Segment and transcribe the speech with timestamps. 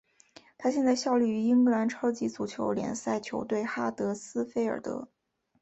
[0.57, 5.07] 他现在效力于英格兰超级足球联赛球队哈德斯菲尔德。